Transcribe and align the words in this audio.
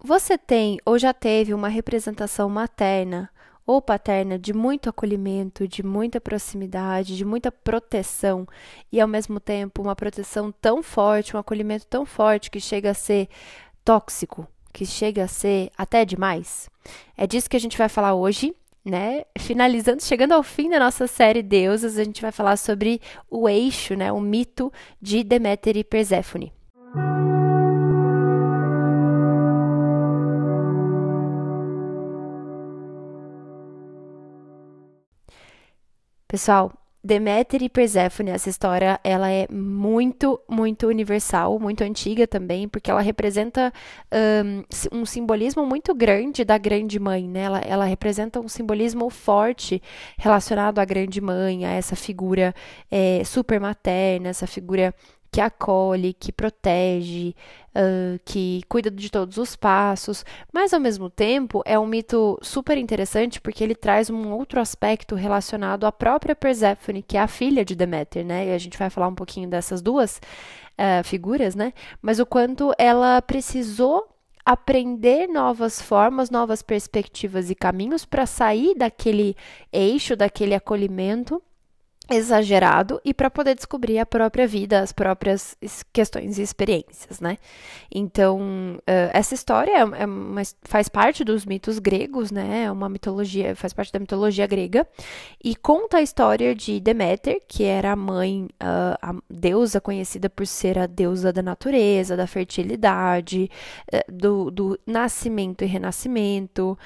Você 0.00 0.38
tem 0.38 0.78
ou 0.86 0.96
já 0.96 1.12
teve 1.12 1.52
uma 1.52 1.68
representação 1.68 2.48
materna 2.48 3.28
ou 3.66 3.82
paterna 3.82 4.38
de 4.38 4.54
muito 4.54 4.88
acolhimento, 4.88 5.66
de 5.66 5.82
muita 5.82 6.20
proximidade, 6.20 7.16
de 7.16 7.24
muita 7.24 7.50
proteção 7.50 8.46
e 8.92 9.00
ao 9.00 9.08
mesmo 9.08 9.40
tempo 9.40 9.82
uma 9.82 9.96
proteção 9.96 10.52
tão 10.52 10.84
forte, 10.84 11.36
um 11.36 11.40
acolhimento 11.40 11.84
tão 11.86 12.06
forte 12.06 12.48
que 12.48 12.60
chega 12.60 12.92
a 12.92 12.94
ser 12.94 13.28
tóxico, 13.84 14.46
que 14.72 14.86
chega 14.86 15.24
a 15.24 15.28
ser 15.28 15.72
até 15.76 16.04
demais? 16.04 16.70
É 17.16 17.26
disso 17.26 17.50
que 17.50 17.56
a 17.56 17.60
gente 17.60 17.76
vai 17.76 17.88
falar 17.88 18.14
hoje. 18.14 18.54
Né? 18.84 19.24
Finalizando, 19.36 20.02
chegando 20.02 20.32
ao 20.32 20.42
fim 20.42 20.70
da 20.70 20.78
nossa 20.78 21.06
série 21.06 21.42
Deusas, 21.42 21.98
a 21.98 22.04
gente 22.04 22.22
vai 22.22 22.32
falar 22.32 22.56
sobre 22.56 23.02
o 23.28 23.46
eixo, 23.46 23.94
né, 23.94 24.10
o 24.10 24.18
mito 24.18 24.72
de 25.02 25.22
Deméter 25.22 25.76
e 25.76 25.84
Perséfone. 25.84 26.54
Pessoal, 36.28 36.70
Deméter 37.02 37.62
e 37.62 37.70
Perséfone, 37.70 38.32
essa 38.32 38.50
história, 38.50 39.00
ela 39.02 39.30
é 39.30 39.46
muito, 39.50 40.38
muito 40.46 40.86
universal, 40.86 41.58
muito 41.58 41.82
antiga 41.82 42.26
também, 42.26 42.68
porque 42.68 42.90
ela 42.90 43.00
representa 43.00 43.72
um, 44.92 45.00
um 45.00 45.06
simbolismo 45.06 45.64
muito 45.64 45.94
grande 45.94 46.44
da 46.44 46.58
grande 46.58 46.98
mãe, 46.98 47.26
né? 47.26 47.40
Ela, 47.40 47.60
ela, 47.60 47.84
representa 47.86 48.40
um 48.40 48.48
simbolismo 48.48 49.08
forte 49.08 49.80
relacionado 50.18 50.80
à 50.80 50.84
grande 50.84 51.18
mãe, 51.18 51.64
a 51.64 51.70
essa 51.70 51.96
figura 51.96 52.54
é, 52.90 53.22
super 53.24 53.58
materna, 53.58 54.28
essa 54.28 54.46
figura 54.46 54.94
que 55.30 55.40
acolhe, 55.40 56.14
que 56.14 56.32
protege, 56.32 57.34
uh, 57.74 58.18
que 58.24 58.62
cuida 58.68 58.90
de 58.90 59.10
todos 59.10 59.36
os 59.36 59.54
passos, 59.54 60.24
mas 60.52 60.72
ao 60.72 60.80
mesmo 60.80 61.10
tempo 61.10 61.62
é 61.64 61.78
um 61.78 61.86
mito 61.86 62.38
super 62.42 62.78
interessante 62.78 63.40
porque 63.40 63.62
ele 63.62 63.74
traz 63.74 64.08
um 64.10 64.32
outro 64.32 64.60
aspecto 64.60 65.14
relacionado 65.14 65.84
à 65.84 65.92
própria 65.92 66.34
Perséfone, 66.34 67.02
que 67.02 67.16
é 67.16 67.20
a 67.20 67.28
filha 67.28 67.64
de 67.64 67.74
Deméter, 67.74 68.24
né? 68.24 68.48
E 68.48 68.52
a 68.52 68.58
gente 68.58 68.78
vai 68.78 68.90
falar 68.90 69.08
um 69.08 69.14
pouquinho 69.14 69.48
dessas 69.48 69.82
duas 69.82 70.20
uh, 70.78 71.04
figuras, 71.04 71.54
né? 71.54 71.72
Mas 72.00 72.18
o 72.18 72.26
quanto 72.26 72.72
ela 72.78 73.20
precisou 73.20 74.08
aprender 74.44 75.28
novas 75.28 75.82
formas, 75.82 76.30
novas 76.30 76.62
perspectivas 76.62 77.50
e 77.50 77.54
caminhos 77.54 78.06
para 78.06 78.24
sair 78.24 78.74
daquele 78.74 79.36
eixo, 79.70 80.16
daquele 80.16 80.54
acolhimento 80.54 81.42
exagerado 82.10 83.00
e 83.04 83.12
para 83.12 83.30
poder 83.30 83.54
descobrir 83.54 83.98
a 83.98 84.06
própria 84.06 84.46
vida, 84.46 84.80
as 84.80 84.92
próprias 84.92 85.56
questões 85.92 86.38
e 86.38 86.42
experiências, 86.42 87.20
né? 87.20 87.36
Então, 87.94 88.40
uh, 88.78 89.10
essa 89.12 89.34
história 89.34 89.72
é, 89.72 90.02
é 90.02 90.06
uma, 90.06 90.42
faz 90.62 90.88
parte 90.88 91.22
dos 91.22 91.44
mitos 91.44 91.78
gregos, 91.78 92.30
né? 92.30 92.64
É 92.64 92.72
uma 92.72 92.88
mitologia, 92.88 93.54
faz 93.54 93.72
parte 93.72 93.92
da 93.92 93.98
mitologia 93.98 94.46
grega 94.46 94.86
e 95.42 95.54
conta 95.54 95.98
a 95.98 96.02
história 96.02 96.54
de 96.54 96.80
Deméter, 96.80 97.42
que 97.46 97.64
era 97.64 97.92
a 97.92 97.96
mãe, 97.96 98.48
uh, 98.62 98.98
a 99.02 99.14
deusa 99.28 99.80
conhecida 99.80 100.30
por 100.30 100.46
ser 100.46 100.78
a 100.78 100.86
deusa 100.86 101.32
da 101.32 101.42
natureza, 101.42 102.16
da 102.16 102.26
fertilidade, 102.26 103.50
uh, 103.92 104.12
do, 104.12 104.50
do 104.50 104.80
nascimento 104.86 105.62
e 105.62 105.66
renascimento, 105.66 106.78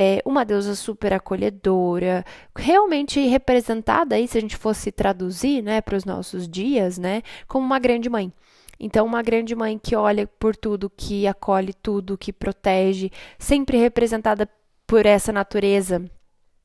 é, 0.00 0.22
uma 0.24 0.44
deusa 0.44 0.76
super 0.76 1.12
acolhedora, 1.12 2.24
realmente 2.56 3.18
representada 3.26 4.14
aí, 4.14 4.28
se 4.28 4.38
a 4.38 4.40
gente 4.40 4.56
fosse 4.56 4.92
traduzir, 4.92 5.60
né, 5.60 5.80
para 5.80 5.96
os 5.96 6.04
nossos 6.04 6.48
dias, 6.48 6.98
né, 6.98 7.20
como 7.48 7.66
uma 7.66 7.80
grande 7.80 8.08
mãe. 8.08 8.32
Então, 8.78 9.04
uma 9.04 9.22
grande 9.22 9.56
mãe 9.56 9.76
que 9.76 9.96
olha 9.96 10.24
por 10.24 10.54
tudo, 10.54 10.88
que 10.88 11.26
acolhe 11.26 11.74
tudo, 11.74 12.16
que 12.16 12.32
protege, 12.32 13.10
sempre 13.40 13.76
representada 13.76 14.48
por 14.86 15.04
essa 15.04 15.32
natureza, 15.32 16.08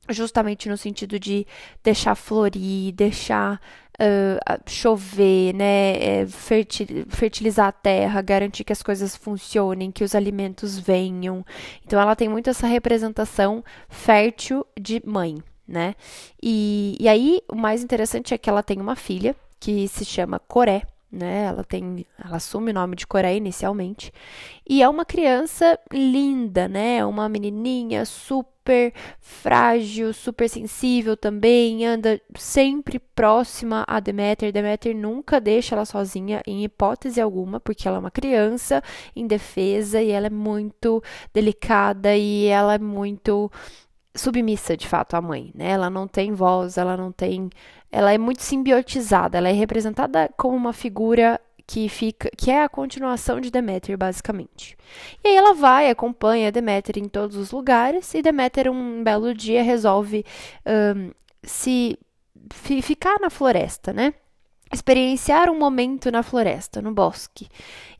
justamente 0.08 0.68
no 0.68 0.76
sentido 0.76 1.18
de 1.18 1.44
deixar 1.82 2.14
florir, 2.14 2.94
deixar 2.94 3.60
uh, 4.00 4.60
chover, 4.66 5.54
né, 5.54 6.22
é, 6.22 6.26
fertilizar 7.08 7.68
a 7.68 7.72
terra, 7.72 8.22
garantir 8.22 8.64
que 8.64 8.72
as 8.72 8.82
coisas 8.82 9.16
funcionem, 9.16 9.90
que 9.90 10.04
os 10.04 10.14
alimentos 10.14 10.78
venham. 10.78 11.44
Então 11.84 12.00
ela 12.00 12.16
tem 12.16 12.28
muito 12.28 12.50
essa 12.50 12.66
representação 12.66 13.64
fértil 13.88 14.66
de 14.78 15.02
mãe, 15.04 15.36
né? 15.66 15.94
E, 16.42 16.96
e 17.00 17.08
aí 17.08 17.40
o 17.48 17.56
mais 17.56 17.82
interessante 17.82 18.34
é 18.34 18.38
que 18.38 18.48
ela 18.48 18.62
tem 18.62 18.80
uma 18.80 18.96
filha 18.96 19.34
que 19.58 19.88
se 19.88 20.04
chama 20.04 20.38
Coré 20.38 20.82
né? 21.14 21.44
Ela 21.44 21.64
tem, 21.64 22.06
ela 22.22 22.36
assume 22.36 22.70
o 22.70 22.74
nome 22.74 22.96
de 22.96 23.06
Coreia 23.06 23.36
inicialmente. 23.36 24.12
E 24.68 24.82
é 24.82 24.88
uma 24.88 25.04
criança 25.04 25.78
linda, 25.92 26.68
né? 26.68 27.04
Uma 27.04 27.28
menininha 27.28 28.04
super 28.04 28.92
frágil, 29.20 30.12
super 30.12 30.48
sensível 30.48 31.16
também, 31.16 31.86
anda 31.86 32.20
sempre 32.36 32.98
próxima 32.98 33.84
a 33.86 34.00
Demeter. 34.00 34.52
Demeter 34.52 34.94
nunca 34.94 35.40
deixa 35.40 35.74
ela 35.74 35.84
sozinha 35.84 36.42
em 36.46 36.64
hipótese 36.64 37.20
alguma, 37.20 37.60
porque 37.60 37.86
ela 37.86 37.98
é 37.98 38.00
uma 38.00 38.10
criança 38.10 38.82
indefesa 39.14 40.02
e 40.02 40.10
ela 40.10 40.26
é 40.26 40.30
muito 40.30 41.02
delicada 41.32 42.16
e 42.16 42.46
ela 42.46 42.74
é 42.74 42.78
muito 42.78 43.50
submissa 44.16 44.76
de 44.76 44.86
fato 44.86 45.14
à 45.14 45.20
mãe, 45.20 45.50
né? 45.54 45.70
Ela 45.70 45.90
não 45.90 46.06
tem 46.06 46.32
voz, 46.32 46.78
ela 46.78 46.96
não 46.96 47.10
tem, 47.10 47.50
ela 47.94 48.12
é 48.12 48.18
muito 48.18 48.42
simbiotizada, 48.42 49.38
ela 49.38 49.48
é 49.48 49.52
representada 49.52 50.28
como 50.36 50.56
uma 50.56 50.72
figura 50.72 51.40
que 51.64 51.88
fica, 51.88 52.28
que 52.36 52.50
é 52.50 52.64
a 52.64 52.68
continuação 52.68 53.40
de 53.40 53.52
Deméter, 53.52 53.96
basicamente. 53.96 54.76
E 55.22 55.28
aí 55.28 55.36
ela 55.36 55.54
vai, 55.54 55.88
acompanha 55.88 56.50
Deméter 56.50 56.98
em 56.98 57.08
todos 57.08 57.36
os 57.36 57.52
lugares 57.52 58.12
e 58.12 58.20
Deméter 58.20 58.68
um 58.68 59.04
belo 59.04 59.32
dia 59.32 59.62
resolve 59.62 60.24
um, 60.66 61.12
se 61.44 61.96
ficar 62.82 63.20
na 63.20 63.30
floresta, 63.30 63.92
né? 63.92 64.12
experienciar 64.72 65.48
um 65.48 65.56
momento 65.56 66.10
na 66.10 66.24
floresta, 66.24 66.82
no 66.82 66.92
bosque. 66.92 67.46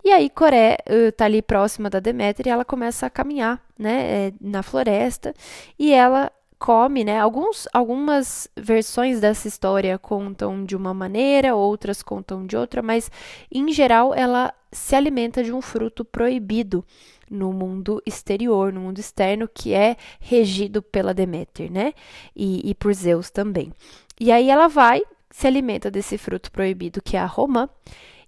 E 0.04 0.10
aí 0.10 0.28
Coré 0.28 0.78
uh, 0.88 1.12
tá 1.12 1.26
ali 1.26 1.40
próxima 1.40 1.88
da 1.88 2.00
Deméter 2.00 2.48
e 2.48 2.50
ela 2.50 2.64
começa 2.64 3.06
a 3.06 3.10
caminhar, 3.10 3.62
né, 3.78 4.26
é, 4.26 4.32
na 4.40 4.60
floresta 4.60 5.32
e 5.78 5.92
ela 5.92 6.32
come, 6.58 7.04
né? 7.04 7.20
Alguns, 7.20 7.68
algumas 7.72 8.48
versões 8.56 9.20
dessa 9.20 9.48
história 9.48 9.98
contam 9.98 10.64
de 10.64 10.76
uma 10.76 10.94
maneira, 10.94 11.54
outras 11.54 12.02
contam 12.02 12.46
de 12.46 12.56
outra, 12.56 12.82
mas 12.82 13.10
em 13.50 13.70
geral 13.72 14.14
ela 14.14 14.52
se 14.72 14.96
alimenta 14.96 15.42
de 15.42 15.52
um 15.52 15.60
fruto 15.60 16.04
proibido 16.04 16.84
no 17.30 17.52
mundo 17.52 18.02
exterior, 18.06 18.72
no 18.72 18.80
mundo 18.80 18.98
externo, 18.98 19.48
que 19.52 19.72
é 19.72 19.96
regido 20.20 20.82
pela 20.82 21.14
Deméter, 21.14 21.70
né? 21.70 21.92
E, 22.34 22.68
e 22.68 22.74
por 22.74 22.92
Zeus 22.94 23.30
também. 23.30 23.72
E 24.20 24.30
aí 24.30 24.48
ela 24.48 24.68
vai, 24.68 25.02
se 25.30 25.46
alimenta 25.46 25.90
desse 25.90 26.16
fruto 26.16 26.50
proibido 26.50 27.02
que 27.02 27.16
é 27.16 27.20
a 27.20 27.26
romã 27.26 27.68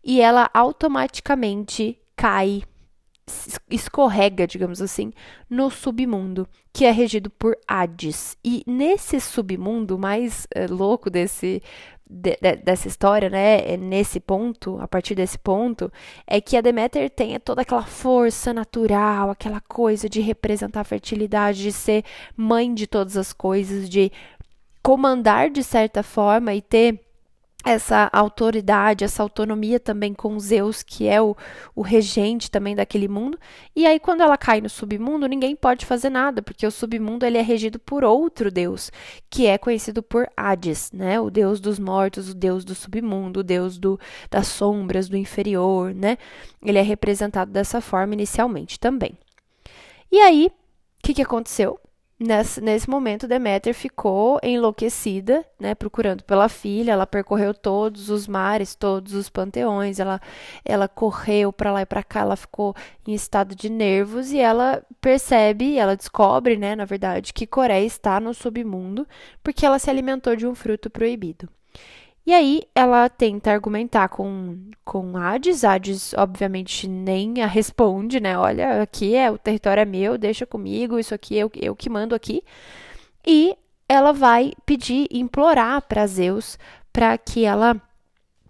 e 0.02 0.20
ela 0.20 0.50
automaticamente 0.52 1.98
cai, 2.16 2.62
escorrega, 3.68 4.46
digamos 4.46 4.80
assim, 4.80 5.12
no 5.50 5.70
submundo, 5.70 6.48
que 6.72 6.84
é 6.84 6.90
regido 6.90 7.30
por 7.30 7.56
Hades. 7.66 8.36
E 8.44 8.62
nesse 8.66 9.20
submundo 9.20 9.98
mais 9.98 10.46
é, 10.54 10.66
louco 10.66 11.10
desse 11.10 11.62
de, 12.08 12.38
de, 12.40 12.56
dessa 12.56 12.86
história, 12.86 13.28
né, 13.28 13.72
é 13.72 13.76
nesse 13.76 14.20
ponto, 14.20 14.78
a 14.80 14.86
partir 14.86 15.14
desse 15.14 15.38
ponto, 15.38 15.92
é 16.26 16.40
que 16.40 16.56
a 16.56 16.60
Deméter 16.60 17.10
tem 17.10 17.38
toda 17.40 17.62
aquela 17.62 17.84
força 17.84 18.52
natural, 18.54 19.30
aquela 19.30 19.60
coisa 19.60 20.08
de 20.08 20.20
representar 20.20 20.82
a 20.82 20.84
fertilidade, 20.84 21.62
de 21.62 21.72
ser 21.72 22.04
mãe 22.36 22.72
de 22.72 22.86
todas 22.86 23.16
as 23.16 23.32
coisas, 23.32 23.88
de 23.88 24.12
comandar 24.82 25.50
de 25.50 25.64
certa 25.64 26.02
forma 26.02 26.54
e 26.54 26.62
ter 26.62 27.05
essa 27.66 28.08
autoridade, 28.12 29.02
essa 29.02 29.24
autonomia 29.24 29.80
também 29.80 30.14
com 30.14 30.38
Zeus, 30.38 30.84
que 30.84 31.08
é 31.08 31.20
o, 31.20 31.36
o 31.74 31.82
regente 31.82 32.48
também 32.48 32.76
daquele 32.76 33.08
mundo. 33.08 33.36
E 33.74 33.84
aí, 33.84 33.98
quando 33.98 34.20
ela 34.20 34.38
cai 34.38 34.60
no 34.60 34.70
submundo, 34.70 35.26
ninguém 35.26 35.56
pode 35.56 35.84
fazer 35.84 36.08
nada, 36.08 36.40
porque 36.40 36.64
o 36.64 36.70
submundo 36.70 37.26
ele 37.26 37.38
é 37.38 37.42
regido 37.42 37.80
por 37.80 38.04
outro 38.04 38.52
deus, 38.52 38.92
que 39.28 39.46
é 39.46 39.58
conhecido 39.58 40.00
por 40.00 40.30
Hades, 40.36 40.92
né? 40.92 41.20
O 41.20 41.28
deus 41.28 41.58
dos 41.58 41.76
mortos, 41.76 42.30
o 42.30 42.34
deus 42.34 42.64
do 42.64 42.72
submundo, 42.72 43.40
o 43.40 43.44
deus 43.44 43.78
do, 43.78 43.98
das 44.30 44.46
sombras, 44.46 45.08
do 45.08 45.16
inferior, 45.16 45.92
né? 45.92 46.18
Ele 46.64 46.78
é 46.78 46.82
representado 46.82 47.50
dessa 47.50 47.80
forma 47.80 48.14
inicialmente 48.14 48.78
também. 48.78 49.18
E 50.12 50.20
aí, 50.20 50.46
o 50.46 51.02
que, 51.02 51.14
que 51.14 51.22
aconteceu? 51.22 51.80
Nesse, 52.18 52.62
nesse 52.62 52.88
momento, 52.88 53.28
Deméter 53.28 53.74
ficou 53.74 54.40
enlouquecida, 54.42 55.44
né, 55.60 55.74
procurando 55.74 56.24
pela 56.24 56.48
filha. 56.48 56.92
Ela 56.92 57.06
percorreu 57.06 57.52
todos 57.52 58.08
os 58.08 58.26
mares, 58.26 58.74
todos 58.74 59.12
os 59.12 59.28
panteões. 59.28 60.00
Ela, 60.00 60.18
ela 60.64 60.88
correu 60.88 61.52
para 61.52 61.72
lá 61.72 61.82
e 61.82 61.86
para 61.86 62.02
cá. 62.02 62.20
Ela 62.20 62.36
ficou 62.36 62.74
em 63.06 63.12
estado 63.12 63.54
de 63.54 63.68
nervos 63.68 64.32
e 64.32 64.38
ela 64.38 64.82
percebe, 64.98 65.76
ela 65.76 65.94
descobre, 65.94 66.56
né, 66.56 66.74
na 66.74 66.86
verdade, 66.86 67.34
que 67.34 67.46
Coreia 67.46 67.84
está 67.84 68.18
no 68.18 68.32
submundo 68.32 69.06
porque 69.42 69.66
ela 69.66 69.78
se 69.78 69.90
alimentou 69.90 70.34
de 70.34 70.46
um 70.46 70.54
fruto 70.54 70.88
proibido. 70.88 71.48
E 72.26 72.34
aí 72.34 72.64
ela 72.74 73.08
tenta 73.08 73.52
argumentar 73.52 74.08
com, 74.08 74.58
com 74.84 75.16
Hades. 75.16 75.62
Hades, 75.64 76.12
obviamente, 76.14 76.88
nem 76.88 77.40
a 77.40 77.46
responde, 77.46 78.18
né? 78.18 78.36
Olha, 78.36 78.82
aqui 78.82 79.14
é 79.14 79.30
o 79.30 79.38
território 79.38 79.80
é 79.82 79.84
meu, 79.84 80.18
deixa 80.18 80.44
comigo, 80.44 80.98
isso 80.98 81.14
aqui 81.14 81.36
eu, 81.36 81.50
eu 81.54 81.76
que 81.76 81.88
mando 81.88 82.14
aqui. 82.16 82.42
E 83.24 83.56
ela 83.88 84.12
vai 84.12 84.52
pedir, 84.66 85.06
implorar 85.10 85.82
para 85.82 86.06
Zeus 86.06 86.58
para 86.92 87.16
que 87.16 87.44
ela 87.44 87.80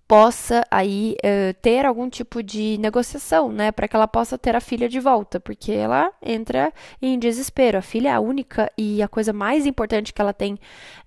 possa 0.09 0.65
aí 0.71 1.17
uh, 1.19 1.53
ter 1.61 1.85
algum 1.85 2.09
tipo 2.09 2.43
de 2.43 2.79
negociação, 2.79 3.51
né, 3.51 3.73
para 3.73 3.89
que 3.89 3.97
ela 3.97 4.07
possa 4.07 4.39
ter 4.39 4.55
a 4.55 4.61
filha 4.61 4.89
de 4.89 5.01
volta, 5.01 5.41
porque 5.41 5.73
ela 5.73 6.13
entra 6.23 6.73
em 7.03 7.19
desespero. 7.19 7.79
A 7.79 7.83
filha 7.83 8.11
é 8.11 8.13
a 8.13 8.21
única 8.21 8.71
e 8.79 9.03
a 9.03 9.09
coisa 9.09 9.33
mais 9.33 9.67
importante 9.67 10.15
que 10.15 10.23
ela 10.23 10.33
tem 10.33 10.59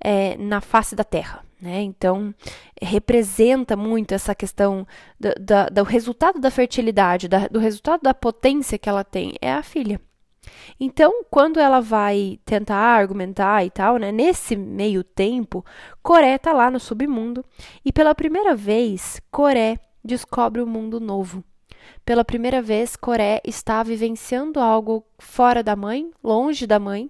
é, 0.03 0.37
na 0.37 0.61
face 0.61 0.95
da 0.95 1.03
Terra. 1.03 1.48
Né? 1.61 1.81
Então, 1.81 2.33
representa 2.81 3.75
muito 3.75 4.13
essa 4.13 4.33
questão 4.33 4.87
do, 5.19 5.29
do, 5.29 5.73
do 5.73 5.83
resultado 5.83 6.39
da 6.39 6.49
fertilidade, 6.49 7.27
da, 7.27 7.47
do 7.47 7.59
resultado 7.59 8.01
da 8.01 8.13
potência 8.13 8.77
que 8.77 8.87
ela 8.87 9.03
tem, 9.03 9.33
é 9.41 9.51
a 9.51 9.61
filha. 9.61 9.99
Então, 10.79 11.23
quando 11.29 11.59
ela 11.59 11.81
vai 11.81 12.39
tentar 12.45 12.77
argumentar 12.77 13.63
e 13.65 13.69
tal, 13.69 13.97
né, 13.97 14.11
nesse 14.11 14.55
meio 14.55 15.03
tempo, 15.03 15.65
Coré 16.01 16.35
está 16.35 16.53
lá 16.53 16.71
no 16.71 16.79
submundo 16.79 17.43
e 17.83 17.91
pela 17.91 18.15
primeira 18.15 18.55
vez, 18.55 19.21
Coré 19.29 19.77
descobre 20.03 20.61
um 20.61 20.65
mundo 20.65 20.99
novo. 20.99 21.43
Pela 22.05 22.23
primeira 22.23 22.61
vez, 22.61 22.95
Coré 22.95 23.41
está 23.45 23.83
vivenciando 23.83 24.59
algo 24.59 25.05
fora 25.17 25.61
da 25.61 25.75
mãe, 25.75 26.09
longe 26.23 26.65
da 26.65 26.79
mãe, 26.79 27.09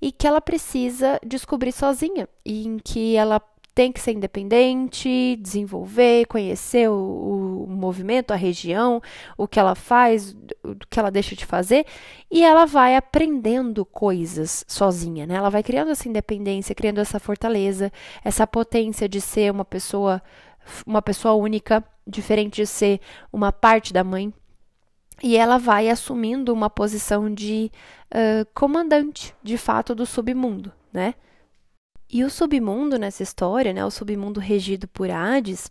e 0.00 0.10
que 0.10 0.26
ela 0.26 0.40
precisa 0.40 1.20
descobrir 1.24 1.72
sozinha, 1.72 2.28
e 2.44 2.66
em 2.66 2.78
que 2.78 3.16
ela 3.16 3.40
tem 3.80 3.90
que 3.90 3.98
ser 3.98 4.12
independente, 4.12 5.36
desenvolver, 5.36 6.26
conhecer 6.26 6.90
o, 6.90 7.64
o, 7.66 7.66
movimento, 7.66 8.30
a 8.30 8.36
região, 8.36 9.00
o 9.38 9.48
que 9.48 9.58
ela 9.58 9.74
faz, 9.74 10.36
o 10.62 10.76
que 10.90 11.00
ela 11.00 11.10
deixa 11.10 11.34
de 11.34 11.46
fazer, 11.46 11.86
e 12.30 12.44
ela 12.44 12.66
vai 12.66 12.94
aprendendo 12.94 13.86
coisas 13.86 14.66
sozinha, 14.68 15.24
né? 15.24 15.36
Ela 15.36 15.48
vai 15.48 15.62
criando 15.62 15.90
essa 15.90 16.06
independência, 16.06 16.74
criando 16.74 16.98
essa 16.98 17.18
fortaleza, 17.18 17.90
essa 18.22 18.46
potência 18.46 19.08
de 19.08 19.18
ser 19.18 19.50
uma 19.50 19.64
pessoa, 19.64 20.22
uma 20.86 21.00
pessoa 21.00 21.32
única, 21.32 21.82
diferente 22.06 22.56
de 22.56 22.66
ser 22.66 23.00
uma 23.32 23.50
parte 23.50 23.94
da 23.94 24.04
mãe. 24.04 24.30
E 25.22 25.38
ela 25.38 25.56
vai 25.56 25.88
assumindo 25.88 26.52
uma 26.52 26.68
posição 26.68 27.32
de 27.32 27.72
uh, 28.12 28.46
comandante, 28.52 29.34
de 29.42 29.56
fato, 29.56 29.94
do 29.94 30.04
submundo, 30.04 30.70
né? 30.92 31.14
E 32.12 32.24
o 32.24 32.30
submundo 32.30 32.98
nessa 32.98 33.22
história, 33.22 33.72
né, 33.72 33.84
o 33.84 33.90
submundo 33.90 34.40
regido 34.40 34.88
por 34.88 35.08
Hades, 35.10 35.70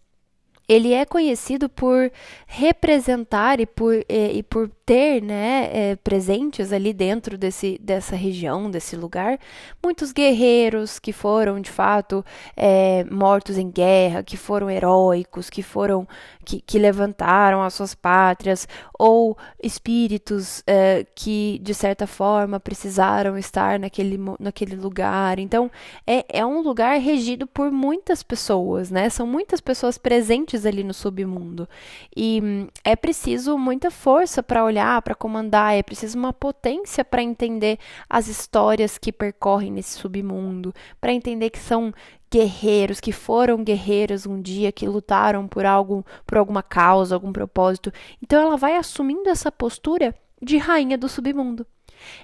ele 0.69 0.93
é 0.93 1.03
conhecido 1.03 1.67
por 1.67 2.11
representar 2.45 3.59
e 3.59 3.65
por, 3.65 3.95
e, 4.07 4.37
e 4.37 4.43
por 4.43 4.69
ter 4.85 5.21
né, 5.21 5.69
é, 5.71 5.95
presentes 5.95 6.71
ali 6.71 6.93
dentro 6.93 7.39
desse, 7.39 7.79
dessa 7.81 8.15
região, 8.15 8.69
desse 8.69 8.95
lugar, 8.95 9.39
muitos 9.83 10.11
guerreiros 10.11 10.99
que 10.99 11.11
foram 11.11 11.59
de 11.59 11.71
fato 11.71 12.23
é, 12.55 13.03
mortos 13.05 13.57
em 13.57 13.71
guerra, 13.71 14.21
que 14.21 14.37
foram 14.37 14.69
heróicos, 14.69 15.49
que 15.49 15.63
foram 15.63 16.07
que, 16.45 16.61
que 16.61 16.79
levantaram 16.79 17.61
as 17.61 17.75
suas 17.75 17.93
pátrias, 17.93 18.67
ou 18.97 19.37
espíritos 19.61 20.63
é, 20.65 21.05
que 21.15 21.59
de 21.61 21.73
certa 21.75 22.07
forma 22.07 22.59
precisaram 22.59 23.37
estar 23.37 23.79
naquele, 23.79 24.17
naquele 24.39 24.75
lugar. 24.75 25.37
Então 25.37 25.69
é, 26.07 26.25
é 26.39 26.45
um 26.45 26.61
lugar 26.61 26.99
regido 26.99 27.45
por 27.45 27.71
muitas 27.71 28.23
pessoas, 28.23 28.89
né? 28.89 29.09
São 29.09 29.27
muitas 29.27 29.61
pessoas 29.61 29.97
presentes 29.97 30.58
ali 30.65 30.83
no 30.83 30.93
submundo 30.93 31.67
e 32.15 32.41
hum, 32.43 32.67
é 32.83 32.95
preciso 32.95 33.57
muita 33.57 33.91
força 33.91 34.41
para 34.41 34.63
olhar 34.63 34.79
olhar, 34.79 35.01
para 35.01 35.13
comandar, 35.13 35.75
é 35.75 35.83
preciso 35.83 36.17
uma 36.17 36.31
potência 36.33 37.03
para 37.03 37.21
entender 37.21 37.77
as 38.09 38.27
histórias 38.27 38.97
que 38.97 39.11
percorrem 39.11 39.71
nesse 39.71 39.97
submundo, 39.97 40.73
para 40.99 41.11
entender 41.11 41.49
que 41.49 41.59
são 41.59 41.93
guerreiros, 42.31 42.99
que 42.99 43.11
foram 43.11 43.63
guerreiros 43.63 44.25
um 44.25 44.41
dia, 44.41 44.71
que 44.71 44.87
lutaram 44.87 45.47
por 45.47 45.65
algo, 45.65 46.05
por 46.25 46.37
alguma 46.37 46.63
causa, 46.63 47.15
algum 47.15 47.33
propósito. 47.33 47.91
Então 48.21 48.41
ela 48.41 48.55
vai 48.55 48.75
assumindo 48.75 49.29
essa 49.29 49.51
postura 49.51 50.15
de 50.41 50.57
rainha 50.57 50.97
do 50.97 51.09
submundo. 51.09 51.65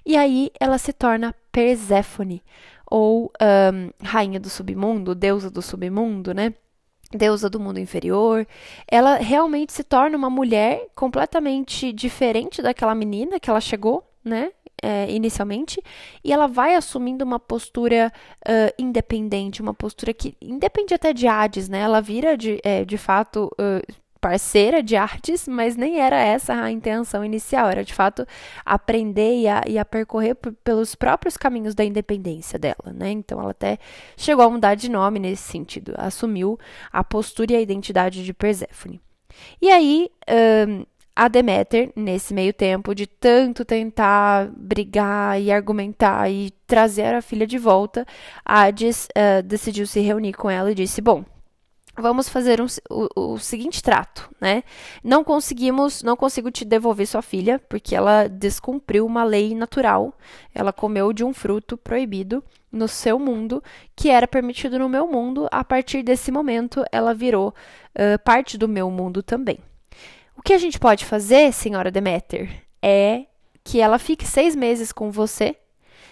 E 0.05 0.15
aí 0.15 0.51
ela 0.59 0.77
se 0.77 0.93
torna 0.93 1.35
Perséfone, 1.51 2.41
ou 2.89 3.31
um, 3.41 3.89
rainha 4.01 4.39
do 4.39 4.49
submundo, 4.49 5.15
deusa 5.15 5.49
do 5.49 5.61
submundo, 5.61 6.33
né? 6.33 6.53
Deusa 7.15 7.49
do 7.49 7.59
mundo 7.59 7.79
inferior, 7.79 8.47
ela 8.87 9.15
realmente 9.15 9.73
se 9.73 9.83
torna 9.83 10.17
uma 10.17 10.29
mulher 10.29 10.87
completamente 10.95 11.91
diferente 11.91 12.61
daquela 12.61 12.95
menina 12.95 13.39
que 13.39 13.49
ela 13.49 13.61
chegou, 13.61 14.03
né? 14.23 14.51
É, 14.83 15.09
inicialmente, 15.09 15.81
e 16.21 16.33
ela 16.33 16.47
vai 16.47 16.75
assumindo 16.75 17.23
uma 17.23 17.39
postura 17.39 18.11
uh, 18.45 18.73
independente, 18.77 19.61
uma 19.61 19.73
postura 19.73 20.13
que 20.13 20.35
independe 20.41 20.93
até 20.93 21.13
de 21.13 21.27
Hades, 21.27 21.69
né? 21.69 21.79
Ela 21.79 22.01
vira 22.01 22.37
de, 22.37 22.59
é, 22.61 22.83
de 22.83 22.97
fato 22.97 23.49
uh, 23.53 23.93
parceira 24.25 24.81
de 24.81 24.95
artes, 24.95 25.47
mas 25.47 25.75
nem 25.75 25.99
era 25.99 26.19
essa 26.19 26.51
a 26.55 26.71
intenção 26.71 27.23
inicial, 27.23 27.69
era 27.69 27.85
de 27.85 27.93
fato 27.93 28.25
aprender 28.65 29.41
e 29.41 29.47
a, 29.47 29.61
e 29.67 29.77
a 29.77 29.85
percorrer 29.85 30.35
pelos 30.63 30.95
próprios 30.95 31.37
caminhos 31.37 31.75
da 31.75 31.85
independência 31.85 32.57
dela, 32.57 32.91
né? 32.91 33.11
Então 33.11 33.39
ela 33.39 33.51
até 33.51 33.77
chegou 34.17 34.43
a 34.43 34.49
mudar 34.49 34.73
de 34.73 34.89
nome 34.89 35.19
nesse 35.19 35.43
sentido, 35.43 35.93
assumiu 35.95 36.57
a 36.91 37.03
postura 37.03 37.53
e 37.53 37.55
a 37.55 37.61
identidade 37.61 38.25
de 38.25 38.33
Perséfone. 38.33 38.99
E 39.61 39.69
aí, 39.69 40.09
um, 40.67 40.85
a 41.15 41.27
Deméter, 41.27 41.91
nesse 41.95 42.33
meio 42.33 42.51
tempo 42.51 42.95
de 42.95 43.05
tanto 43.05 43.63
tentar 43.63 44.49
brigar 44.57 45.39
e 45.39 45.51
argumentar 45.51 46.31
e 46.31 46.49
trazer 46.65 47.13
a 47.13 47.21
filha 47.21 47.45
de 47.45 47.59
volta, 47.59 48.07
Hades 48.43 49.07
uh, 49.15 49.43
decidiu 49.43 49.85
se 49.85 49.99
reunir 49.99 50.33
com 50.33 50.49
ela 50.49 50.71
e 50.71 50.75
disse: 50.75 50.99
Bom, 50.99 51.23
vamos 51.97 52.27
fazer 52.27 52.61
um, 52.61 52.65
o, 52.89 53.33
o, 53.33 53.39
seguinte 53.39 53.81
trato, 53.81 54.29
né? 54.39 54.63
Não 55.03 55.23
conseguimos, 55.23 56.03
não 56.03 56.15
consigo 56.15 56.51
te 56.51 56.65
devolver 56.65 57.07
sua 57.07 57.21
filha 57.21 57.59
porque 57.69 57.95
ela 57.95 58.27
descumpriu 58.27 59.05
uma 59.05 59.23
lei 59.23 59.55
natural. 59.55 60.13
Ela 60.53 60.73
comeu 60.73 61.13
de 61.13 61.23
um 61.23 61.33
fruto 61.33 61.77
proibido 61.77 62.43
no 62.71 62.87
seu 62.87 63.17
mundo 63.17 63.63
que 63.95 64.09
era 64.09 64.27
permitido 64.27 64.77
no 64.77 64.89
meu 64.89 65.07
mundo. 65.07 65.47
A 65.51 65.63
partir 65.63 66.03
desse 66.03 66.31
momento, 66.31 66.83
ela 66.91 67.13
virou 67.13 67.49
uh, 67.49 68.19
parte 68.23 68.57
do 68.57 68.67
meu 68.67 68.89
mundo 68.91 69.23
também. 69.23 69.59
O 70.37 70.41
que 70.41 70.53
a 70.53 70.57
gente 70.57 70.79
pode 70.79 71.05
fazer, 71.05 71.53
senhora 71.53 71.89
Demeter, 71.89 72.63
é 72.81 73.25
que 73.63 73.79
ela 73.79 73.97
fique 73.97 74.25
seis 74.27 74.55
meses 74.55 74.91
com 74.91 75.09
você 75.09 75.55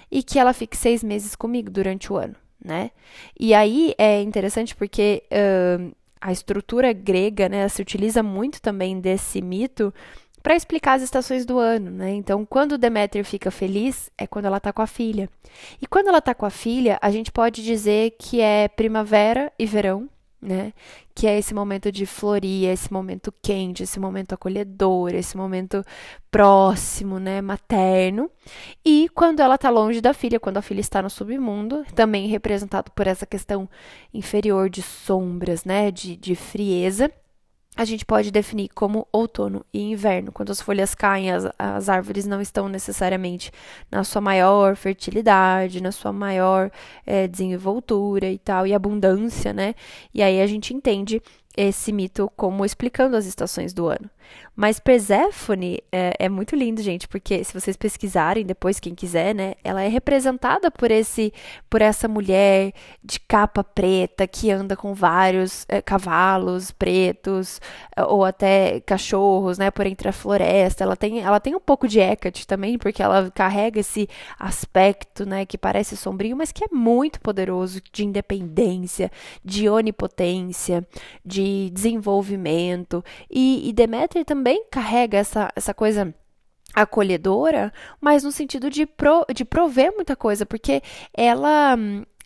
e 0.10 0.24
que 0.24 0.40
ela 0.40 0.54
fique 0.54 0.78
seis 0.78 1.04
meses 1.04 1.36
comigo 1.36 1.70
durante 1.70 2.12
o 2.12 2.16
ano 2.16 2.36
né? 2.64 2.92
E 3.40 3.54
aí 3.54 3.94
é 3.98 4.22
interessante 4.22 4.76
porque 4.76 5.24
uh, 5.32 5.94
a 6.22 6.32
estrutura 6.32 6.94
grega, 6.94 7.50
né, 7.50 7.68
se 7.68 7.82
utiliza 7.82 8.24
muito 8.24 8.62
também 8.62 9.00
desse 9.00 9.42
mito 9.42 9.94
para 10.42 10.56
explicar 10.56 10.94
as 10.94 11.02
estações 11.02 11.46
do 11.46 11.58
ano, 11.58 11.90
né? 11.90 12.12
Então, 12.12 12.46
quando 12.46 12.78
Deméter 12.78 13.24
fica 13.24 13.50
feliz, 13.50 14.10
é 14.18 14.28
quando 14.28 14.46
ela 14.46 14.58
está 14.58 14.74
com 14.74 14.82
a 14.82 14.88
filha. 14.88 15.30
E 15.82 15.88
quando 15.88 16.08
ela 16.08 16.18
está 16.18 16.34
com 16.36 16.46
a 16.46 16.50
filha, 16.50 17.00
a 17.02 17.10
gente 17.10 17.32
pode 17.32 17.64
dizer 17.64 18.16
que 18.20 18.42
é 18.42 18.68
primavera 18.68 19.52
e 19.58 19.66
verão, 19.66 20.10
né? 20.44 20.74
Que 21.16 21.28
é 21.28 21.38
esse 21.38 21.54
momento 21.54 21.92
de 21.92 22.06
florir, 22.06 22.70
esse 22.70 22.92
momento 22.92 23.34
quente, 23.42 23.84
esse 23.84 24.00
momento 24.00 24.34
acolhedor, 24.34 25.14
esse 25.14 25.38
momento 25.38 25.84
próximo, 26.30 27.20
né, 27.20 27.42
materno. 27.42 28.30
E 28.86 29.10
quando 29.16 29.40
ela 29.40 29.56
está 29.56 29.70
longe 29.70 30.02
da 30.02 30.14
filha, 30.14 30.40
quando 30.40 30.58
a 30.58 30.62
filha 30.62 30.82
está 30.82 31.02
no 31.02 31.10
submundo, 31.10 31.86
também 31.96 32.28
representado 32.28 32.92
por 32.92 33.08
essa 33.08 33.26
questão 33.26 33.70
inferior 34.14 34.70
de 34.70 34.82
sombras, 34.82 35.66
né, 35.66 35.92
de, 35.92 36.18
de 36.18 36.36
frieza 36.36 37.12
a 37.76 37.86
gente 37.86 38.06
pode 38.06 38.32
definir 38.32 38.70
como 38.70 39.08
outono 39.12 39.66
e 39.74 39.82
inverno, 39.82 40.32
quando 40.32 40.52
as 40.52 40.62
folhas 40.62 40.94
caem, 40.94 41.32
as, 41.32 41.46
as 41.58 41.90
árvores 41.90 42.26
não 42.26 42.40
estão 42.40 42.70
necessariamente 42.70 43.52
na 43.90 44.04
sua 44.04 44.22
maior 44.22 44.76
fertilidade, 44.76 45.82
na 45.82 45.92
sua 45.92 46.14
maior 46.14 46.70
é, 47.06 47.28
desenvoltura 47.28 48.30
e 48.30 48.38
tal, 48.38 48.68
e 48.68 48.74
abundância, 48.74 49.52
né? 49.52 49.74
E 50.14 50.22
aí 50.22 50.40
a 50.40 50.48
gente 50.48 50.74
entende 50.74 51.22
esse 51.58 51.92
mito 51.92 52.32
como 52.36 52.64
explicando 52.66 53.16
as 53.16 53.26
estações 53.26 53.74
do 53.74 53.88
ano. 53.88 54.10
Mas 54.56 54.80
Perséfone 54.80 55.80
é, 55.92 56.14
é, 56.20 56.30
muito 56.30 56.56
lindo, 56.56 56.82
gente, 56.82 57.08
porque 57.08 57.44
se 57.44 57.52
vocês 57.52 57.76
pesquisarem 57.76 58.46
depois, 58.46 58.80
quem 58.80 58.94
quiser, 58.94 59.34
né, 59.34 59.56
ela 59.64 59.82
é 59.82 59.88
representada 59.88 60.70
por 60.70 60.92
esse, 60.92 61.34
por 61.68 61.82
essa 61.82 62.08
mulher 62.08 62.72
de 63.04 63.20
capa 63.20 63.64
preta 63.64 64.28
que 64.28 64.52
anda 64.52 64.76
com 64.76 64.94
vários 64.94 65.66
é, 65.68 65.82
cavalos 65.82 66.70
pretos 66.70 67.60
é, 67.98 68.04
ou 68.04 68.24
até 68.24 68.80
cachorros, 68.82 69.58
né, 69.58 69.72
por 69.72 69.88
entre 69.88 70.08
a 70.08 70.14
floresta. 70.14 70.84
Ela 70.84 70.96
tem, 70.96 71.20
ela 71.20 71.40
tem 71.40 71.56
um 71.56 71.60
pouco 71.60 71.88
de 71.88 72.00
Hecate 72.00 72.46
também, 72.46 72.78
porque 72.78 73.02
ela 73.02 73.32
carrega 73.32 73.80
esse 73.80 74.08
aspecto, 74.38 75.26
né, 75.26 75.48
que 75.48 75.58
parece 75.58 75.98
sombrio, 75.98 76.38
mas 76.38 76.52
que 76.52 76.64
é 76.64 76.68
muito 76.72 77.20
poderoso 77.22 77.82
de 77.92 78.06
independência, 78.06 79.12
de 79.44 79.68
onipotência, 79.68 80.86
de 81.26 81.72
desenvolvimento. 81.72 83.04
E, 83.30 83.68
e 83.68 83.74
Deméter 83.74 84.13
também 84.22 84.66
carrega 84.70 85.18
essa, 85.18 85.50
essa 85.56 85.74
coisa 85.74 86.14
acolhedora, 86.74 87.72
mas 88.02 88.24
no 88.24 88.32
sentido 88.32 88.70
de, 88.70 88.86
pro, 88.86 89.26
de 89.34 89.46
prover 89.46 89.94
muita 89.96 90.16
coisa, 90.16 90.46
porque 90.46 90.82
ela 91.14 91.78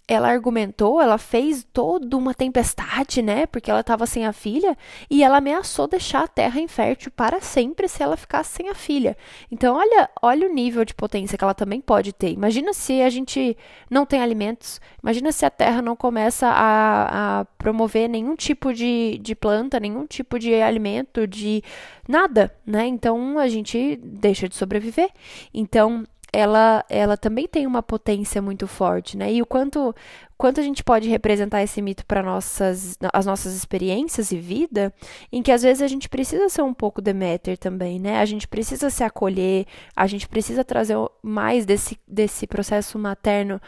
ela 0.08 0.30
argumentou, 0.30 1.02
ela 1.02 1.18
fez 1.18 1.68
toda 1.74 2.16
uma 2.16 2.34
tempestade, 2.34 3.22
né? 3.22 3.46
Porque 3.46 3.70
ela 3.70 3.82
estava 3.82 4.06
sem 4.06 4.26
a 4.26 4.32
filha 4.32 4.78
e 5.10 5.22
ela 5.22 5.38
ameaçou 5.40 5.86
deixar 5.86 6.24
a 6.24 6.28
terra 6.28 6.62
infértil 6.62 7.12
para 7.12 7.42
sempre 7.42 7.90
se 7.90 8.02
ela 8.02 8.16
ficasse 8.16 8.56
sem 8.56 8.70
a 8.70 8.74
filha. 8.74 9.18
Então, 9.52 9.76
olha, 9.76 10.10
olha 10.22 10.48
o 10.48 10.54
nível 10.54 10.86
de 10.86 10.94
potência 10.94 11.38
que 11.38 11.44
ela 11.44 11.54
também 11.54 11.82
pode 11.82 12.14
ter. 12.14 12.32
Imagina 12.32 12.74
se 12.74 13.02
a 13.02 13.10
gente 13.10 13.58
não 13.90 14.06
tem 14.06 14.22
alimentos, 14.22 14.80
imagina 15.04 15.32
se 15.34 15.46
a 15.46 15.50
terra 15.50 15.82
não 15.82 15.96
começa 15.96 16.48
a, 16.48 17.42
a 17.42 17.46
promover 17.58 18.08
nenhum 18.08 18.36
tipo 18.36 18.74
de, 18.74 19.20
de 19.22 19.36
planta, 19.36 19.78
nenhum 19.78 20.06
tipo 20.06 20.40
de 20.40 20.54
alimento, 20.54 21.28
de 21.28 21.62
nada, 22.08 22.56
né? 22.66 22.88
Então 22.88 23.38
a 23.38 23.50
gente 23.50 23.98
deixa 24.02 24.48
de 24.48 24.56
sobreviver. 24.56 25.10
Então, 25.54 26.06
ela, 26.32 26.84
ela 26.90 27.16
também 27.16 27.48
tem 27.48 27.66
uma 27.66 27.82
potência 27.82 28.42
muito 28.42 28.68
forte, 28.68 29.18
né? 29.18 29.32
E 29.32 29.42
o 29.42 29.46
quanto, 29.46 29.96
quanto 30.38 30.60
a 30.60 30.64
gente 30.64 30.84
pode 30.84 31.08
representar 31.10 31.64
esse 31.64 31.82
mito 31.82 32.06
para 32.06 32.22
nossas, 32.22 32.98
as 33.14 33.26
nossas 33.26 33.56
experiências 33.56 34.32
e 34.32 34.38
vida, 34.38 34.94
em 35.32 35.42
que 35.42 35.52
às 35.52 35.62
vezes 35.62 35.82
a 35.82 35.88
gente 35.88 36.10
precisa 36.10 36.50
ser 36.50 36.62
um 36.62 36.74
pouco 36.74 37.02
Deméter 37.02 37.58
também, 37.58 38.00
né? 38.00 38.20
A 38.20 38.26
gente 38.26 38.48
precisa 38.48 38.90
se 38.90 39.04
acolher, 39.04 39.66
a 39.96 40.06
gente 40.08 40.28
precisa 40.28 40.64
trazer 40.64 40.96
mais 41.22 41.66
desse, 41.66 41.98
desse 42.08 42.46
processo 42.46 43.00
materno 43.00 43.62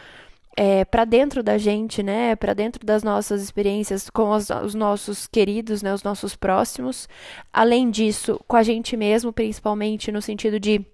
é, 0.58 0.84
para 0.84 1.06
dentro 1.06 1.42
da 1.42 1.58
gente, 1.58 2.04
né? 2.04 2.36
Para 2.36 2.54
dentro 2.54 2.86
das 2.86 3.04
nossas 3.04 3.42
experiências 3.42 4.10
com 4.10 4.32
os, 4.32 4.50
os, 4.50 4.76
nossos 4.76 5.26
queridos, 5.26 5.82
né? 5.82 5.94
Os 5.94 6.04
nossos 6.04 6.36
próximos. 6.36 7.08
Além 7.54 7.90
disso, 7.90 8.40
com 8.46 8.58
a 8.58 8.64
gente 8.64 8.98
mesmo, 8.98 9.32
principalmente 9.32 10.12
no 10.12 10.22
sentido 10.22 10.60
de 10.60 10.86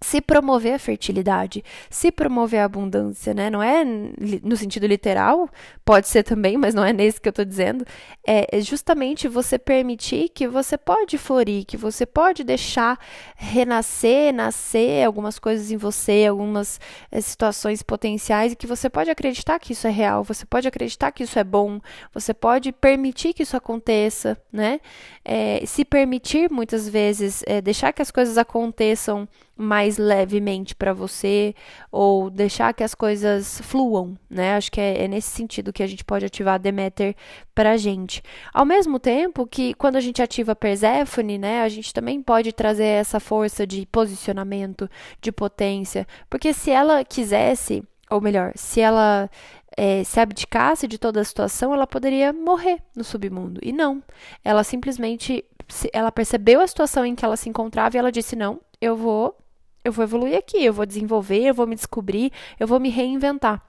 se 0.00 0.20
promover 0.20 0.74
a 0.74 0.78
fertilidade, 0.78 1.64
se 1.88 2.12
promover 2.12 2.60
a 2.60 2.64
abundância, 2.64 3.32
né? 3.32 3.48
Não 3.48 3.62
é 3.62 3.82
no 4.42 4.56
sentido 4.56 4.86
literal, 4.86 5.48
pode 5.84 6.06
ser 6.08 6.22
também, 6.22 6.58
mas 6.58 6.74
não 6.74 6.84
é 6.84 6.92
nesse 6.92 7.20
que 7.20 7.28
eu 7.28 7.30
estou 7.30 7.44
dizendo. 7.44 7.84
É 8.24 8.60
justamente 8.60 9.26
você 9.26 9.58
permitir 9.58 10.28
que 10.28 10.46
você 10.46 10.76
pode 10.76 11.16
florir, 11.16 11.64
que 11.64 11.76
você 11.76 12.04
pode 12.04 12.44
deixar 12.44 12.98
renascer, 13.36 14.34
nascer 14.34 15.04
algumas 15.04 15.38
coisas 15.38 15.70
em 15.70 15.76
você, 15.76 16.26
algumas 16.28 16.78
é, 17.10 17.20
situações 17.20 17.82
potenciais, 17.82 18.52
e 18.52 18.56
que 18.56 18.66
você 18.66 18.90
pode 18.90 19.10
acreditar 19.10 19.58
que 19.58 19.72
isso 19.72 19.86
é 19.86 19.90
real, 19.90 20.22
você 20.22 20.44
pode 20.44 20.68
acreditar 20.68 21.10
que 21.10 21.22
isso 21.22 21.38
é 21.38 21.44
bom, 21.44 21.80
você 22.12 22.34
pode 22.34 22.70
permitir 22.70 23.32
que 23.32 23.42
isso 23.42 23.56
aconteça, 23.56 24.36
né? 24.52 24.80
É, 25.24 25.62
se 25.64 25.84
permitir 25.84 26.50
muitas 26.50 26.88
vezes, 26.88 27.42
é, 27.46 27.60
deixar 27.60 27.92
que 27.92 28.02
as 28.02 28.10
coisas 28.10 28.36
aconteçam 28.36 29.26
mais 29.56 29.96
levemente 29.96 30.74
para 30.74 30.92
você 30.92 31.54
ou 31.90 32.28
deixar 32.28 32.74
que 32.74 32.84
as 32.84 32.94
coisas 32.94 33.60
fluam, 33.62 34.16
né? 34.28 34.54
Acho 34.54 34.70
que 34.70 34.80
é, 34.80 35.04
é, 35.04 35.08
nesse 35.08 35.30
sentido 35.30 35.72
que 35.72 35.82
a 35.82 35.86
gente 35.86 36.04
pode 36.04 36.26
ativar 36.26 36.60
Demeter 36.60 37.16
para 37.54 37.72
a 37.72 37.76
gente. 37.76 38.22
Ao 38.52 38.66
mesmo 38.66 38.98
tempo 38.98 39.46
que 39.46 39.72
quando 39.74 39.96
a 39.96 40.00
gente 40.00 40.20
ativa 40.20 40.54
Perséfone, 40.54 41.38
né, 41.38 41.62
a 41.62 41.68
gente 41.68 41.94
também 41.94 42.22
pode 42.22 42.52
trazer 42.52 42.84
essa 42.84 43.18
força 43.18 43.66
de 43.66 43.86
posicionamento, 43.86 44.88
de 45.20 45.32
potência, 45.32 46.06
porque 46.28 46.52
se 46.52 46.70
ela 46.70 47.02
quisesse, 47.02 47.82
ou 48.10 48.20
melhor, 48.20 48.52
se 48.56 48.80
ela 48.80 49.30
é, 49.76 50.04
se 50.04 50.20
abdicasse 50.20 50.86
de 50.86 50.98
toda 50.98 51.20
a 51.20 51.24
situação, 51.24 51.72
ela 51.72 51.86
poderia 51.86 52.32
morrer 52.32 52.82
no 52.94 53.04
submundo. 53.04 53.60
E 53.62 53.72
não. 53.72 54.02
Ela 54.44 54.62
simplesmente 54.64 55.44
ela 55.92 56.12
percebeu 56.12 56.60
a 56.60 56.66
situação 56.66 57.04
em 57.04 57.14
que 57.14 57.24
ela 57.24 57.36
se 57.36 57.48
encontrava 57.48 57.96
e 57.96 57.98
ela 57.98 58.12
disse: 58.12 58.36
Não, 58.36 58.60
eu 58.80 58.96
vou 58.96 59.36
eu 59.86 59.92
vou 59.92 60.02
evoluir 60.02 60.36
aqui, 60.36 60.64
eu 60.64 60.72
vou 60.72 60.84
desenvolver, 60.84 61.44
eu 61.44 61.54
vou 61.54 61.66
me 61.66 61.76
descobrir, 61.76 62.32
eu 62.58 62.66
vou 62.66 62.80
me 62.80 62.88
reinventar. 62.88 63.62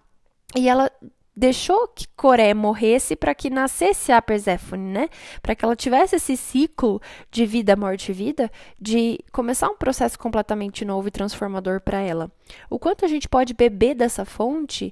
E 0.55 0.67
ela 0.67 0.91
deixou 1.35 1.87
que 1.89 2.07
Coré 2.15 2.55
morresse 2.55 3.15
para 3.15 3.35
que 3.35 3.51
nascesse 3.51 4.11
a 4.11 4.19
Perséfone, 4.19 4.91
né? 4.91 5.09
Para 5.41 5.53
que 5.53 5.63
ela 5.63 5.75
tivesse 5.75 6.15
esse 6.15 6.35
ciclo 6.35 6.99
de 7.29 7.45
vida, 7.45 7.75
morte 7.75 8.09
e 8.09 8.13
vida, 8.13 8.51
de 8.81 9.19
começar 9.31 9.69
um 9.69 9.77
processo 9.77 10.17
completamente 10.17 10.83
novo 10.83 11.07
e 11.07 11.11
transformador 11.11 11.79
para 11.81 11.99
ela. 11.99 12.31
O 12.67 12.79
quanto 12.79 13.05
a 13.05 13.07
gente 13.07 13.29
pode 13.29 13.53
beber 13.53 13.93
dessa 13.93 14.25
fonte 14.25 14.91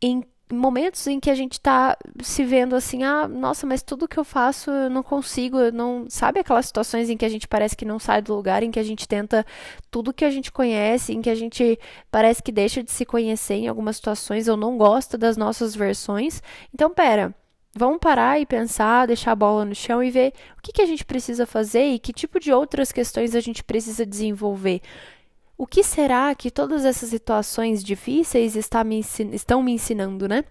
em 0.00 0.24
momentos 0.52 1.06
em 1.06 1.18
que 1.18 1.30
a 1.30 1.34
gente 1.34 1.52
está 1.52 1.96
se 2.22 2.44
vendo 2.44 2.76
assim, 2.76 3.02
ah, 3.02 3.26
nossa, 3.26 3.66
mas 3.66 3.82
tudo 3.82 4.08
que 4.08 4.18
eu 4.18 4.24
faço 4.24 4.70
eu 4.70 4.90
não 4.90 5.02
consigo, 5.02 5.58
eu 5.58 5.72
não. 5.72 6.06
Sabe 6.08 6.40
aquelas 6.40 6.66
situações 6.66 7.08
em 7.08 7.16
que 7.16 7.24
a 7.24 7.28
gente 7.28 7.48
parece 7.48 7.76
que 7.76 7.84
não 7.84 7.98
sai 7.98 8.20
do 8.20 8.34
lugar, 8.34 8.62
em 8.62 8.70
que 8.70 8.78
a 8.78 8.82
gente 8.82 9.08
tenta 9.08 9.44
tudo 9.90 10.12
que 10.12 10.24
a 10.24 10.30
gente 10.30 10.52
conhece, 10.52 11.12
em 11.12 11.22
que 11.22 11.30
a 11.30 11.34
gente 11.34 11.78
parece 12.10 12.42
que 12.42 12.52
deixa 12.52 12.82
de 12.82 12.90
se 12.90 13.04
conhecer 13.04 13.54
em 13.54 13.68
algumas 13.68 13.96
situações, 13.96 14.48
ou 14.48 14.56
não 14.56 14.76
gosta 14.76 15.16
das 15.16 15.36
nossas 15.36 15.74
versões. 15.74 16.42
Então, 16.72 16.90
pera. 16.90 17.34
Vamos 17.76 17.98
parar 17.98 18.40
e 18.40 18.46
pensar, 18.46 19.04
deixar 19.04 19.32
a 19.32 19.34
bola 19.34 19.64
no 19.64 19.74
chão 19.74 20.00
e 20.00 20.08
ver 20.08 20.32
o 20.56 20.62
que, 20.62 20.72
que 20.72 20.80
a 20.80 20.86
gente 20.86 21.04
precisa 21.04 21.44
fazer 21.44 21.84
e 21.86 21.98
que 21.98 22.12
tipo 22.12 22.38
de 22.38 22.52
outras 22.52 22.92
questões 22.92 23.34
a 23.34 23.40
gente 23.40 23.64
precisa 23.64 24.06
desenvolver. 24.06 24.80
O 25.56 25.66
que 25.66 25.84
será 25.84 26.34
que 26.34 26.50
todas 26.50 26.84
essas 26.84 27.10
situações 27.10 27.82
difíceis 27.82 28.54
me 28.84 29.00
estão 29.32 29.62
me 29.62 29.72
ensinando, 29.72 30.28
né? 30.28 30.44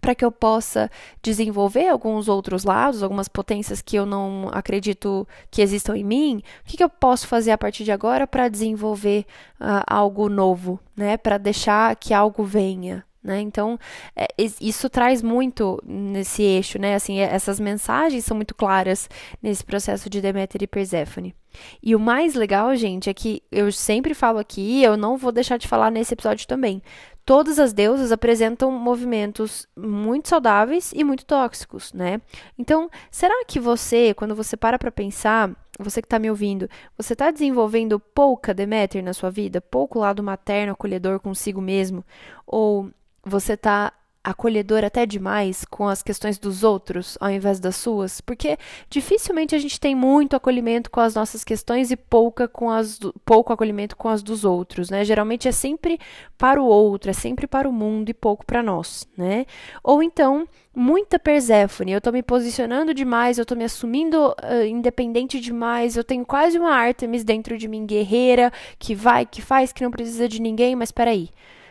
Para 0.00 0.14
que 0.14 0.24
eu 0.24 0.32
possa 0.32 0.90
desenvolver 1.22 1.88
alguns 1.88 2.26
outros 2.26 2.64
lados, 2.64 3.02
algumas 3.02 3.28
potências 3.28 3.82
que 3.82 3.96
eu 3.96 4.06
não 4.06 4.48
acredito 4.50 5.28
que 5.50 5.60
existam 5.60 5.94
em 5.94 6.04
mim, 6.04 6.42
o 6.64 6.68
que, 6.68 6.78
que 6.78 6.82
eu 6.82 6.88
posso 6.88 7.28
fazer 7.28 7.50
a 7.50 7.58
partir 7.58 7.84
de 7.84 7.92
agora 7.92 8.26
para 8.26 8.48
desenvolver 8.48 9.26
uh, 9.60 9.84
algo 9.86 10.30
novo, 10.30 10.80
né? 10.96 11.18
Para 11.18 11.36
deixar 11.36 11.94
que 11.96 12.14
algo 12.14 12.42
venha, 12.42 13.04
né? 13.22 13.40
Então, 13.42 13.78
é, 14.16 14.26
isso 14.58 14.88
traz 14.88 15.20
muito 15.20 15.78
nesse 15.84 16.42
eixo, 16.42 16.78
né? 16.78 16.94
Assim, 16.94 17.18
essas 17.18 17.60
mensagens 17.60 18.24
são 18.24 18.34
muito 18.34 18.54
claras 18.54 19.06
nesse 19.42 19.62
processo 19.62 20.08
de 20.08 20.22
Deméter 20.22 20.62
e 20.62 20.66
Perséfone. 20.66 21.34
E 21.82 21.94
o 21.94 22.00
mais 22.00 22.34
legal, 22.34 22.74
gente, 22.76 23.10
é 23.10 23.14
que 23.14 23.42
eu 23.50 23.70
sempre 23.72 24.14
falo 24.14 24.38
aqui, 24.38 24.82
eu 24.82 24.96
não 24.96 25.16
vou 25.16 25.32
deixar 25.32 25.56
de 25.56 25.68
falar 25.68 25.90
nesse 25.90 26.14
episódio 26.14 26.46
também. 26.46 26.82
Todas 27.24 27.58
as 27.58 27.72
deusas 27.72 28.10
apresentam 28.10 28.72
movimentos 28.72 29.66
muito 29.76 30.28
saudáveis 30.28 30.92
e 30.94 31.04
muito 31.04 31.24
tóxicos, 31.24 31.92
né? 31.92 32.20
Então, 32.58 32.90
será 33.10 33.44
que 33.46 33.60
você, 33.60 34.14
quando 34.14 34.34
você 34.34 34.56
para 34.56 34.78
para 34.78 34.90
pensar, 34.90 35.50
você 35.78 36.02
que 36.02 36.06
está 36.06 36.18
me 36.18 36.30
ouvindo, 36.30 36.68
você 36.96 37.12
está 37.12 37.30
desenvolvendo 37.30 37.98
pouca 38.00 38.52
Deméter 38.52 39.02
na 39.02 39.12
sua 39.12 39.30
vida? 39.30 39.60
Pouco 39.60 39.98
lado 39.98 40.22
materno, 40.22 40.72
acolhedor 40.72 41.20
consigo 41.20 41.60
mesmo? 41.60 42.04
Ou 42.46 42.90
você 43.24 43.52
está 43.52 43.92
acolhedor 44.22 44.84
até 44.84 45.06
demais 45.06 45.64
com 45.64 45.88
as 45.88 46.02
questões 46.02 46.38
dos 46.38 46.62
outros 46.62 47.16
ao 47.20 47.30
invés 47.30 47.58
das 47.58 47.76
suas, 47.76 48.20
porque 48.20 48.58
dificilmente 48.88 49.54
a 49.54 49.58
gente 49.58 49.80
tem 49.80 49.94
muito 49.94 50.36
acolhimento 50.36 50.90
com 50.90 51.00
as 51.00 51.14
nossas 51.14 51.42
questões 51.42 51.90
e 51.90 51.96
pouca 51.96 52.46
com 52.46 52.70
as 52.70 52.98
do, 52.98 53.14
pouco 53.24 53.52
acolhimento 53.52 53.96
com 53.96 54.08
as 54.08 54.22
dos 54.22 54.44
outros, 54.44 54.90
né? 54.90 55.04
Geralmente 55.04 55.48
é 55.48 55.52
sempre 55.52 55.98
para 56.36 56.62
o 56.62 56.66
outro, 56.66 57.10
é 57.10 57.14
sempre 57.14 57.46
para 57.46 57.68
o 57.68 57.72
mundo 57.72 58.10
e 58.10 58.14
pouco 58.14 58.44
para 58.44 58.62
nós, 58.62 59.08
né? 59.16 59.46
Ou 59.82 60.02
então 60.02 60.46
muita 60.74 61.18
Perséfone, 61.18 61.92
eu 61.92 61.98
estou 61.98 62.12
me 62.12 62.22
posicionando 62.22 62.92
demais, 62.92 63.38
eu 63.38 63.42
estou 63.42 63.56
me 63.56 63.64
assumindo 63.64 64.28
uh, 64.28 64.64
independente 64.66 65.40
demais, 65.40 65.96
eu 65.96 66.04
tenho 66.04 66.24
quase 66.24 66.58
uma 66.58 66.70
Artemis 66.70 67.24
dentro 67.24 67.56
de 67.56 67.66
mim 67.66 67.86
guerreira 67.86 68.52
que 68.78 68.94
vai, 68.94 69.24
que 69.24 69.40
faz, 69.40 69.72
que 69.72 69.82
não 69.82 69.90
precisa 69.90 70.28
de 70.28 70.40
ninguém, 70.40 70.76
mas 70.76 70.90
espera 70.90 71.10
aí. 71.10 71.30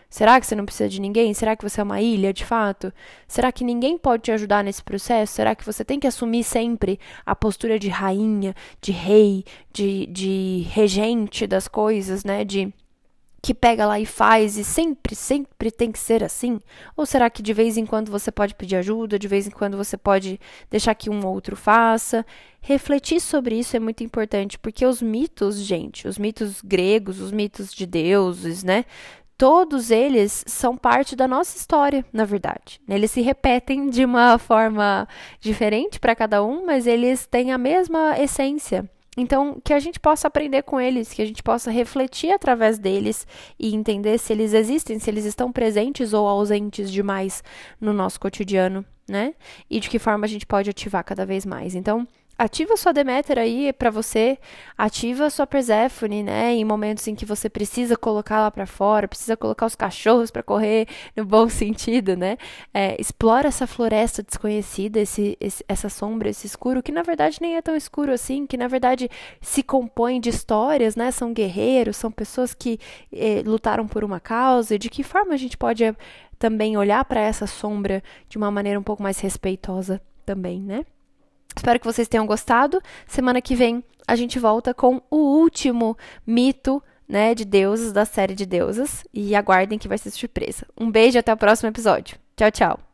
Será 0.10 0.40
que 0.40 0.48
você 0.48 0.56
não 0.56 0.66
precisa 0.66 0.90
de 0.90 1.00
ninguém? 1.00 1.34
Será 1.36 1.56
que 1.56 1.64
você 1.64 1.80
é 1.80 1.84
uma 1.84 2.02
ilha, 2.02 2.34
de 2.34 2.44
fato? 2.44 2.92
Será 3.28 3.52
que 3.52 3.64
ninguém 3.64 3.98
pode 3.98 4.24
te 4.24 4.32
ajudar 4.32 4.64
nesse 4.64 4.84
processo? 4.84 5.34
Será 5.34 5.54
que 5.54 5.64
você 5.64 5.86
tem 5.86 6.00
que 6.00 6.08
assumir 6.08 6.44
sempre 6.44 7.00
a 7.24 7.36
postura 7.36 7.78
de 7.78 7.90
rainha, 7.90 8.56
de 8.82 8.92
rei, 8.92 9.46
de, 9.72 10.08
de 10.08 10.66
regente 10.72 11.46
das 11.46 11.68
coisas, 11.68 12.24
né? 12.24 12.44
De 12.44 12.74
que 13.42 13.54
pega 13.54 13.86
lá 13.86 14.00
e 14.00 14.06
faz 14.06 14.58
e 14.58 14.64
sempre, 14.64 15.16
sempre 15.16 15.72
tem 15.72 15.92
que 15.92 16.00
ser 16.00 16.24
assim? 16.24 16.60
Ou 16.98 17.06
será 17.06 17.30
que 17.30 17.42
de 17.42 17.54
vez 17.54 17.78
em 17.78 17.86
quando 17.86 18.12
você 18.12 18.32
pode 18.32 18.56
pedir 18.56 18.76
ajuda, 18.78 19.18
de 19.18 19.28
vez 19.28 19.48
em 19.48 19.52
quando 19.52 19.78
você 19.78 19.96
pode 19.96 20.40
deixar 20.70 20.96
que 20.96 21.10
um 21.10 21.26
outro 21.26 21.56
faça? 21.56 22.26
Refletir 22.62 23.22
sobre 23.22 23.58
isso 23.58 23.78
é 23.78 23.80
muito 23.80 24.04
importante, 24.04 24.60
porque 24.60 24.86
os 24.86 25.02
mitos, 25.02 25.58
gente, 25.60 26.08
os 26.08 26.18
mitos 26.18 26.62
gregos, 26.62 27.22
os 27.22 27.32
mitos 27.32 27.74
de 27.74 27.86
deuses, 27.86 28.64
né? 28.64 28.86
Todos 29.40 29.90
eles 29.90 30.44
são 30.46 30.76
parte 30.76 31.16
da 31.16 31.26
nossa 31.26 31.56
história, 31.56 32.06
na 32.12 32.26
verdade. 32.26 32.82
Eles 32.90 33.10
se 33.10 33.22
repetem 33.22 33.90
de 33.90 34.04
uma 34.04 34.38
forma 34.38 35.08
diferente 35.40 35.98
para 35.98 36.14
cada 36.14 36.44
um, 36.44 36.66
mas 36.66 36.86
eles 36.86 37.26
têm 37.26 37.54
a 37.54 37.58
mesma 37.58 38.20
essência. 38.20 38.84
Então, 39.16 39.58
que 39.64 39.72
a 39.72 39.80
gente 39.80 39.98
possa 39.98 40.28
aprender 40.28 40.64
com 40.64 40.78
eles, 40.78 41.14
que 41.14 41.22
a 41.22 41.26
gente 41.26 41.42
possa 41.42 41.72
refletir 41.72 42.34
através 42.34 42.78
deles 42.78 43.26
e 43.58 43.74
entender 43.74 44.18
se 44.18 44.34
eles 44.34 44.52
existem, 44.52 45.00
se 45.00 45.10
eles 45.10 45.24
estão 45.24 45.54
presentes 45.54 46.12
ou 46.12 46.28
ausentes 46.28 46.92
demais 46.92 47.42
no 47.80 47.94
nosso 47.94 48.20
cotidiano, 48.20 48.84
né? 49.08 49.34
E 49.70 49.80
de 49.80 49.90
que 49.90 50.00
forma 50.00 50.26
a 50.26 50.30
gente 50.30 50.46
pode 50.46 50.70
ativar 50.70 51.06
cada 51.06 51.26
vez 51.26 51.46
mais. 51.46 51.76
Então, 51.76 52.06
ativa 52.40 52.78
sua 52.78 52.94
Deméter 52.94 53.38
aí 53.38 53.74
para 53.74 53.90
você, 53.90 54.40
ativa 54.78 55.30
sua 55.30 55.46
Perséfone, 55.46 56.24
né, 56.24 56.54
em 56.54 56.64
momentos 56.64 57.06
em 57.06 57.14
que 57.14 57.26
você 57.26 57.50
precisa 57.50 57.98
colocar 57.98 58.40
lá 58.40 58.50
para 58.50 58.66
fora, 58.66 59.10
precisa 59.10 59.36
colocar 59.36 59.66
os 59.66 59.76
cachorros 59.76 60.32
para 60.32 60.42
correr 60.42 60.88
no 61.18 61.26
bom 61.26 61.50
sentido, 61.52 62.16
né? 62.16 62.38
É, 62.74 62.96
explora 63.00 63.50
essa 63.50 63.68
floresta 63.68 64.24
desconhecida, 64.24 65.02
esse, 65.02 65.38
esse, 65.42 65.66
essa 65.68 65.90
sombra, 65.90 66.30
esse 66.30 66.48
escuro 66.48 66.82
que 66.82 66.94
na 66.94 67.04
verdade 67.04 67.40
nem 67.42 67.58
é 67.58 67.62
tão 67.62 67.76
escuro 67.76 68.14
assim, 68.14 68.48
que 68.48 68.56
na 68.56 68.70
verdade 68.70 69.10
se 69.42 69.62
compõe 69.62 70.22
de 70.22 70.30
histórias, 70.30 70.96
né? 70.96 71.12
São 71.12 71.34
guerreiros, 71.34 71.98
são 71.98 72.10
pessoas 72.10 72.54
que 72.54 72.80
eh, 73.12 73.44
lutaram 73.46 73.86
por 73.86 74.02
uma 74.02 74.20
causa. 74.20 74.80
De 74.80 74.90
que 74.90 75.04
forma 75.04 75.34
a 75.34 75.38
gente 75.38 75.58
pode 75.58 75.84
eh, 75.84 75.94
também 76.38 76.78
olhar 76.78 77.04
para 77.04 77.20
essa 77.20 77.46
sombra 77.46 78.02
de 78.30 78.38
uma 78.38 78.50
maneira 78.50 78.80
um 78.80 78.84
pouco 78.84 79.04
mais 79.04 79.20
respeitosa 79.20 80.02
também, 80.26 80.62
né? 80.62 80.86
Espero 81.60 81.78
que 81.78 81.86
vocês 81.86 82.08
tenham 82.08 82.26
gostado. 82.26 82.82
Semana 83.06 83.42
que 83.42 83.54
vem 83.54 83.84
a 84.08 84.16
gente 84.16 84.40
volta 84.40 84.74
com 84.74 85.02
o 85.12 85.18
último 85.18 85.98
mito, 86.26 86.82
né, 87.08 87.36
de 87.36 87.44
deuses 87.44 87.92
da 87.92 88.06
série 88.06 88.34
de 88.34 88.46
deusas 88.46 89.04
e 89.14 89.36
aguardem 89.36 89.78
que 89.78 89.88
vai 89.88 89.98
ser 89.98 90.10
surpresa. 90.10 90.66
Um 90.80 90.90
beijo 90.90 91.18
e 91.18 91.20
até 91.20 91.34
o 91.34 91.38
próximo 91.38 91.70
episódio. 91.70 92.18
Tchau, 92.38 92.52
tchau. 92.52 92.89